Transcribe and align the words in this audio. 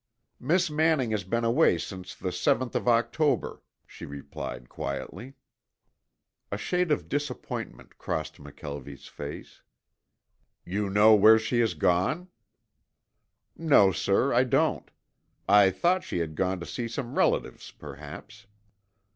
"Miss 0.39 0.67
Manning 0.71 1.11
has 1.11 1.23
been 1.23 1.43
away 1.43 1.77
since 1.77 2.15
the 2.15 2.31
seventh 2.31 2.75
of 2.75 2.87
October," 2.87 3.61
she 3.85 4.03
replied 4.07 4.67
quietly. 4.67 5.35
A 6.51 6.57
shade 6.57 6.91
of 6.91 7.07
disappointment 7.07 7.99
crossed 7.99 8.37
McKelvie's 8.37 9.05
face. 9.05 9.61
"You 10.65 10.89
know 10.89 11.13
where 11.13 11.37
she 11.37 11.59
has 11.59 11.75
gone?" 11.75 12.29
"No, 13.55 13.91
sir. 13.91 14.33
I 14.33 14.43
don't. 14.43 14.89
I 15.47 15.69
thought 15.69 16.03
she 16.03 16.17
had 16.17 16.33
gone 16.33 16.59
to 16.61 16.65
see 16.65 16.87
some 16.87 17.13
relatives, 17.13 17.69
perhaps." 17.69 18.47